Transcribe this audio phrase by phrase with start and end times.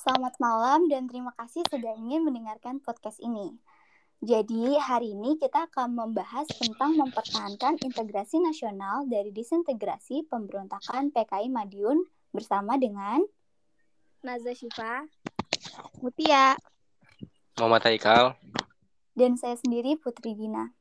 [0.00, 3.60] Selamat malam dan terima kasih sudah ingin mendengarkan podcast ini.
[4.24, 12.00] Jadi, hari ini kita akan membahas tentang mempertahankan integrasi nasional dari disintegrasi pemberontakan PKI Madiun
[12.32, 13.20] bersama dengan
[14.24, 15.04] Nazwa Syifa,
[16.00, 16.56] Mutia,
[17.60, 18.40] Muhammad Haikal,
[19.12, 20.72] dan saya sendiri Putri Dina.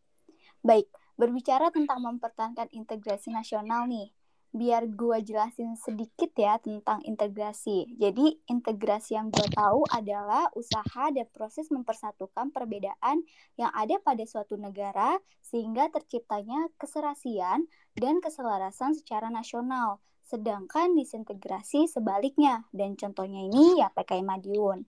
[0.63, 0.88] Baik,
[1.20, 4.15] berbicara tentang mempertahankan integrasi nasional nih,
[4.50, 7.86] biar gue jelasin sedikit ya tentang integrasi.
[8.02, 13.21] Jadi, integrasi yang gue tahu adalah usaha dan proses mempersatukan perbedaan
[13.61, 20.01] yang ada pada suatu negara sehingga terciptanya keserasian dan keselarasan secara nasional.
[20.25, 24.86] Sedangkan disintegrasi sebaliknya, dan contohnya ini ya PKI Madiun.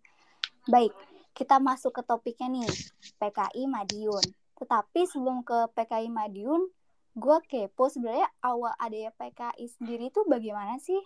[0.69, 0.93] Baik,
[1.33, 2.69] kita masuk ke topiknya nih,
[3.17, 4.21] PKI Madiun.
[4.61, 6.69] Tetapi sebelum ke PKI Madiun,
[7.11, 10.99] gue kepo sebenarnya awal adanya PKI sendiri itu bagaimana sih?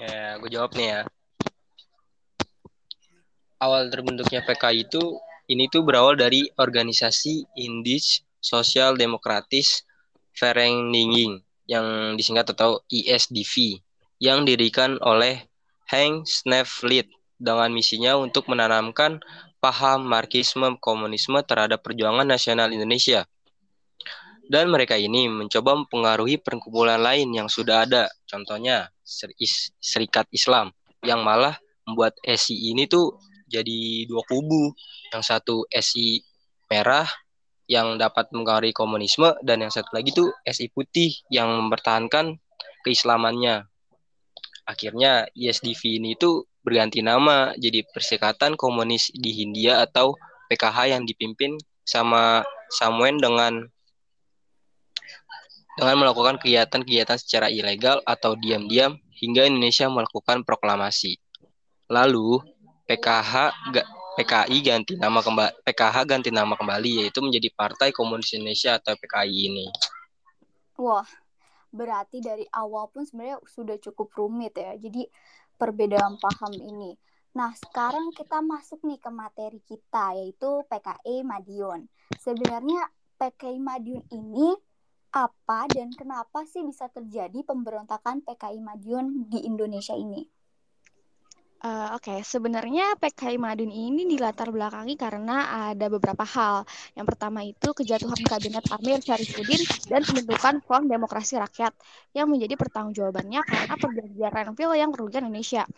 [0.00, 1.00] Ya, gue jawab nih ya.
[3.60, 5.20] Awal terbentuknya PKI itu
[5.52, 9.84] ini tuh berawal dari organisasi Indis Sosial Demokratis
[10.32, 13.84] Vereniging yang disingkat atau ISDV
[14.24, 15.44] yang didirikan oleh
[15.84, 19.20] Henk Snevlit dengan misinya untuk menanamkan
[19.60, 23.28] paham marxisme komunisme terhadap perjuangan nasional Indonesia
[24.50, 28.90] dan mereka ini mencoba mempengaruhi perkumpulan lain yang sudah ada, contohnya
[29.78, 30.74] Serikat Islam,
[31.06, 31.54] yang malah
[31.86, 33.14] membuat SI ini tuh
[33.46, 34.74] jadi dua kubu.
[35.14, 36.26] Yang satu SI
[36.66, 37.06] merah
[37.70, 42.34] yang dapat mempengaruhi komunisme dan yang satu lagi tuh SI putih yang mempertahankan
[42.82, 43.70] keislamannya.
[44.66, 50.18] Akhirnya ISDV ini tuh berganti nama jadi Perserikatan Komunis di Hindia atau
[50.50, 51.54] PKH yang dipimpin
[51.86, 53.66] sama Samuel dengan
[55.80, 61.16] dengan melakukan kegiatan-kegiatan secara ilegal atau diam-diam hingga Indonesia melakukan proklamasi.
[61.88, 62.36] Lalu
[62.84, 63.56] PKH
[64.20, 69.38] PKI ganti nama kembali PKH ganti nama kembali yaitu menjadi Partai Komunis Indonesia atau PKI
[69.48, 69.66] ini.
[70.76, 71.08] Wah,
[71.72, 74.76] berarti dari awal pun sebenarnya sudah cukup rumit ya.
[74.76, 75.08] Jadi
[75.56, 76.92] perbedaan paham ini.
[77.32, 81.88] Nah, sekarang kita masuk nih ke materi kita yaitu PKI Madiun.
[82.20, 82.84] Sebenarnya
[83.16, 84.52] PKI Madiun ini
[85.10, 90.22] apa dan kenapa sih bisa terjadi pemberontakan PKI Madiun di Indonesia ini?
[91.60, 92.18] Uh, Oke, okay.
[92.24, 96.64] sebenarnya PKI Madiun ini dilatar belakangi karena ada beberapa hal.
[96.96, 99.60] Yang pertama itu kejatuhan kabinet Amir Syarifuddin
[99.92, 101.76] dan pembentukan Front Demokrasi Rakyat
[102.16, 105.68] yang menjadi pertanggungjawabannya karena perjanjian Renville yang merugikan Indonesia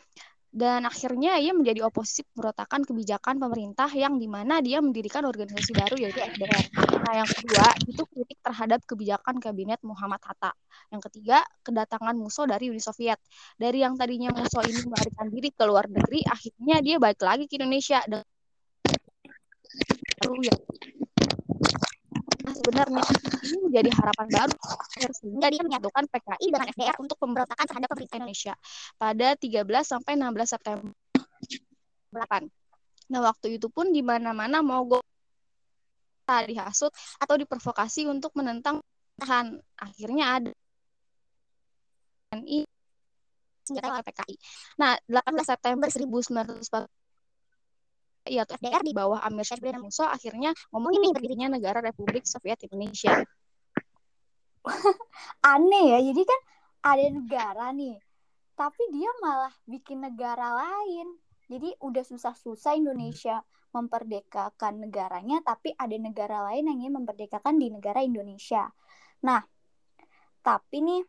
[0.52, 5.96] dan akhirnya ia menjadi oposisi pemberontakan kebijakan pemerintah yang di mana dia mendirikan organisasi baru
[5.96, 6.68] yaitu FDR.
[7.00, 8.04] Nah yang kedua itu
[8.62, 10.54] terhadap kebijakan kabinet Muhammad Hatta.
[10.94, 13.18] Yang ketiga kedatangan musuh dari Uni Soviet.
[13.58, 17.58] Dari yang tadinya musuh ini melarikan diri ke luar negeri, akhirnya dia balik lagi ke
[17.58, 18.22] Indonesia dan
[20.46, 20.54] ya
[22.54, 23.02] sebenarnya
[23.50, 24.54] ini menjadi harapan baru
[25.10, 28.54] sehingga dia menyatukan PKI dengan FDR untuk pemberontakan terhadap pemerintah Indonesia
[28.94, 30.94] pada 13 sampai 16 September
[32.14, 32.46] 8.
[33.10, 35.02] Nah, waktu itu pun di mana-mana mogok
[36.26, 38.80] dihasut atau diprovokasi untuk menentang
[39.22, 39.46] pemerintahan.
[39.78, 40.52] Akhirnya ada
[42.32, 42.64] TNI
[43.62, 44.36] senjata PKI.
[44.82, 46.90] Nah, 18 September 1940
[48.22, 52.62] ya FDR di bawah Amir Syarif dan Musa akhirnya ngomong ini berdirinya negara Republik Soviet
[52.66, 53.18] Indonesia.
[55.54, 56.40] Aneh ya, jadi kan
[56.82, 57.98] ada negara nih,
[58.54, 61.18] tapi dia malah bikin negara lain.
[61.52, 63.44] Jadi udah susah-susah Indonesia
[63.76, 68.72] memperdekakan negaranya, tapi ada negara lain yang ingin memperdekakan di negara Indonesia.
[69.20, 69.44] Nah,
[70.40, 71.02] tapi nih,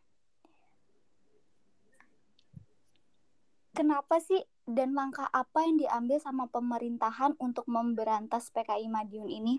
[3.72, 9.56] kenapa sih dan langkah apa yang diambil sama pemerintahan untuk memberantas PKI Madiun ini?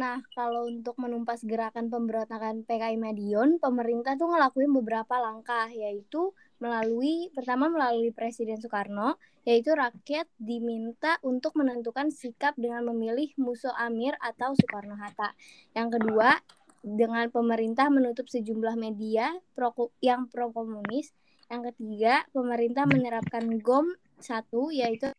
[0.00, 7.32] Nah, kalau untuk menumpas gerakan pemberontakan PKI Madiun, pemerintah tuh ngelakuin beberapa langkah, yaitu melalui
[7.32, 9.16] pertama melalui Presiden Soekarno,
[9.48, 15.32] yaitu rakyat diminta untuk menentukan sikap dengan memilih musuh Amir atau Soekarno Hatta.
[15.72, 16.36] Yang kedua,
[16.84, 19.72] dengan pemerintah menutup sejumlah media pro,
[20.04, 21.12] yang pro komunis
[21.50, 23.90] yang ketiga, pemerintah menerapkan GOM
[24.22, 25.10] satu yaitu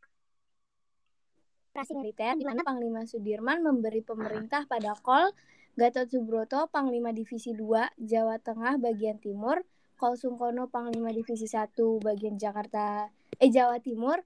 [1.75, 5.35] operasi militer di mana Panglima Sudirman memberi pemerintah pada Kol
[5.75, 9.59] Gatot Subroto Panglima Divisi 2 Jawa Tengah bagian timur,
[10.01, 13.05] Kol Sungkono Panglima Divisi 1 bagian Jakarta
[13.37, 14.17] eh Jawa Timur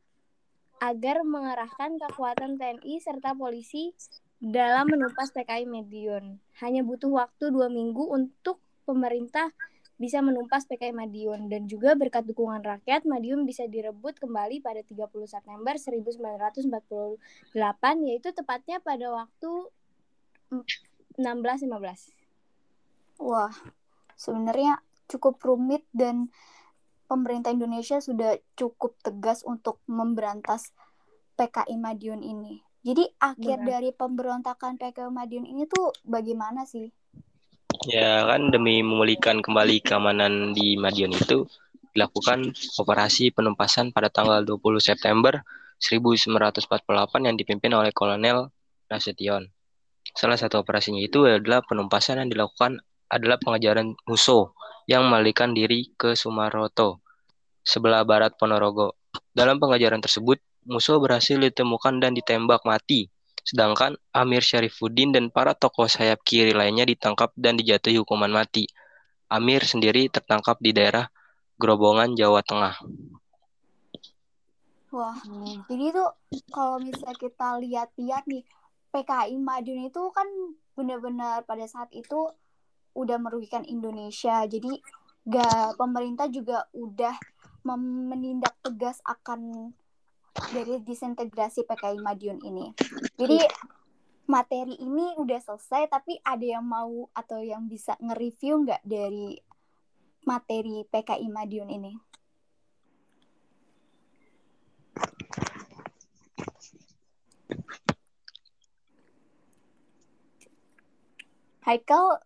[0.80, 3.92] agar mengerahkan kekuatan TNI serta polisi
[4.40, 6.40] dalam menumpas PKI Medion.
[6.64, 9.52] Hanya butuh waktu dua minggu untuk pemerintah
[10.00, 14.96] bisa menumpas PKI Madiun dan juga berkat dukungan rakyat Madiun bisa direbut kembali pada 30
[15.28, 19.52] September 1948 yaitu tepatnya pada waktu
[21.20, 22.16] 1615.
[23.20, 23.52] Wah,
[24.16, 24.80] sebenarnya
[25.10, 26.30] cukup rumit dan
[27.06, 30.74] pemerintah Indonesia sudah cukup tegas untuk memberantas
[31.38, 32.62] PKI Madiun ini.
[32.86, 33.70] Jadi akhir Benar.
[33.70, 36.90] dari pemberontakan PKI Madiun ini tuh bagaimana sih?
[37.86, 41.46] Ya kan demi memulihkan kembali keamanan di Madiun itu
[41.94, 45.42] dilakukan operasi penumpasan pada tanggal 20 September
[45.80, 46.66] 1948
[47.24, 48.50] yang dipimpin oleh Kolonel
[48.90, 49.50] Nasution.
[50.16, 52.80] Salah satu operasinya itu adalah penumpasan yang dilakukan
[53.12, 54.56] adalah pengejaran musuh
[54.86, 57.02] yang melarikan diri ke Sumaroto,
[57.66, 58.98] sebelah barat Ponorogo.
[59.34, 63.10] Dalam pengejaran tersebut, musuh berhasil ditemukan dan ditembak mati
[63.46, 68.66] Sedangkan Amir Syarifuddin dan para tokoh sayap kiri lainnya ditangkap dan dijatuhi hukuman mati.
[69.30, 71.06] Amir sendiri tertangkap di daerah
[71.62, 72.74] Grobongan, Jawa Tengah.
[74.90, 75.18] Wah,
[75.70, 76.10] jadi tuh
[76.50, 78.42] kalau misalnya kita lihat-lihat nih,
[78.90, 80.26] PKI Madiun itu kan
[80.74, 82.34] benar-benar pada saat itu
[82.96, 84.48] udah merugikan Indonesia.
[84.48, 84.80] Jadi
[85.28, 87.14] gak pemerintah juga udah
[87.66, 89.74] menindak tegas akan
[90.54, 92.72] dari disintegrasi PKI Madiun ini.
[93.18, 93.40] Jadi
[94.26, 99.38] materi ini udah selesai, tapi ada yang mau atau yang bisa nge-review nggak dari
[100.26, 101.94] materi PKI Madiun ini?
[111.66, 112.22] Haikal,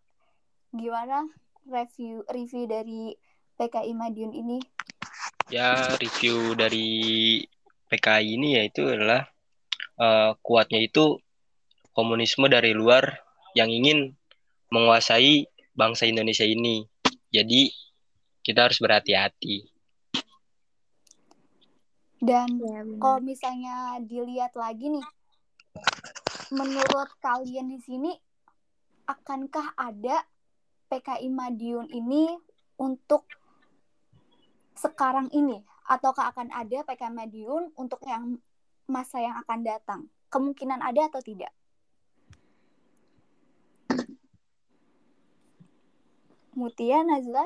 [0.70, 1.26] gimana
[1.66, 3.18] review review dari
[3.58, 4.58] PKI Madiun ini?
[5.50, 6.88] Ya, review dari
[7.90, 9.26] PKI ini yaitu adalah
[9.98, 11.18] uh, kuatnya itu
[11.92, 13.20] komunisme dari luar
[13.58, 14.14] yang ingin
[14.70, 16.86] menguasai bangsa Indonesia ini.
[17.34, 17.74] Jadi
[18.46, 19.66] kita harus berhati-hati.
[22.20, 23.00] Dan Ya, benar.
[23.00, 25.06] kalau misalnya dilihat lagi nih,
[26.52, 28.12] menurut kalian di sini,
[29.08, 30.28] akankah ada
[30.90, 32.34] PKI Madiun ini
[32.82, 33.30] untuk
[34.74, 35.62] sekarang ini?
[35.86, 38.42] Ataukah akan ada PKI Madiun untuk yang
[38.90, 40.00] masa yang akan datang?
[40.34, 41.54] Kemungkinan ada atau tidak?
[46.58, 47.46] Mutia, Nazla?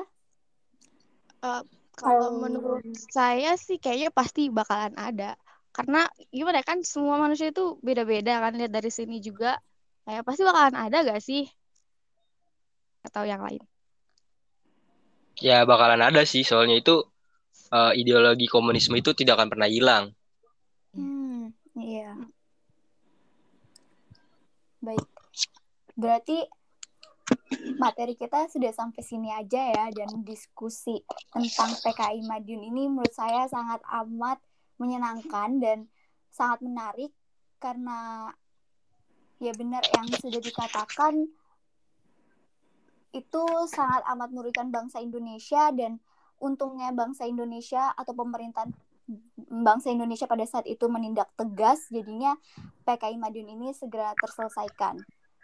[1.44, 1.62] Kalau
[1.94, 2.82] Kalau- menurut
[3.12, 5.36] saya sih kayaknya pasti bakalan ada.
[5.74, 9.58] Karena gimana ya, kan semua manusia itu beda-beda kan lihat dari sini juga.
[10.06, 11.46] Kayak pasti bakalan ada gak sih?
[13.04, 13.60] Atau yang lain.
[15.38, 17.04] Ya bakalan ada sih, soalnya itu
[17.74, 20.14] uh, ideologi komunisme itu tidak akan pernah hilang.
[20.94, 22.14] Hmm, iya.
[24.80, 25.06] Baik.
[25.94, 26.38] Berarti
[27.80, 31.00] materi kita sudah sampai sini aja ya dan diskusi
[31.32, 34.38] tentang PKI Madiun ini menurut saya sangat amat
[34.76, 35.78] menyenangkan dan
[36.28, 37.12] sangat menarik
[37.62, 38.28] karena
[39.40, 41.30] ya benar yang sudah dikatakan
[43.14, 46.02] itu sangat amat merugikan bangsa Indonesia dan
[46.42, 48.74] untungnya bangsa Indonesia atau pemerintahan
[49.48, 52.34] bangsa Indonesia pada saat itu menindak tegas jadinya
[52.88, 54.98] PKI Madiun ini segera terselesaikan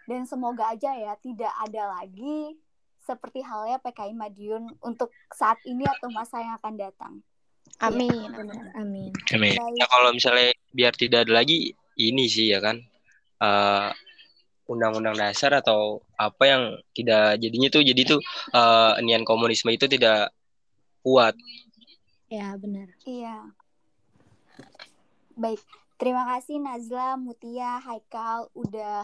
[0.08, 2.58] dan semoga aja ya tidak ada lagi
[3.04, 7.12] seperti halnya PKI Madiun untuk saat ini atau masa yang akan datang.
[7.80, 8.28] Amin.
[8.28, 9.12] Benar, amin.
[9.30, 9.56] Baik.
[9.78, 12.80] Ya kalau misalnya biar tidak ada lagi ini sih ya kan
[13.40, 13.88] uh,
[14.70, 16.62] undang-undang dasar atau apa yang
[16.94, 18.20] tidak jadinya tuh jadi tuh
[18.54, 20.30] uh, nian komunisme itu tidak
[21.02, 21.34] kuat.
[22.30, 22.86] Ya, benar.
[23.02, 23.50] Iya.
[25.34, 25.58] Baik,
[25.98, 29.02] terima kasih Nazla, Mutia, Haikal udah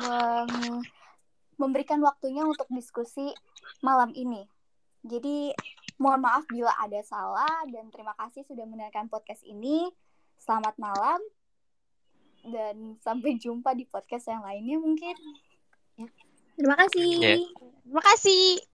[0.00, 0.86] mem-
[1.60, 3.36] memberikan waktunya untuk diskusi
[3.84, 4.48] malam ini.
[5.04, 5.52] Jadi
[6.00, 9.92] mohon maaf bila ada salah dan terima kasih sudah mendengarkan podcast ini.
[10.38, 11.20] Selamat malam
[12.46, 15.16] dan sampai jumpa di podcast yang lainnya mungkin.
[16.58, 17.10] Terima kasih.
[17.22, 17.36] Ya.
[17.86, 18.58] Terima kasih.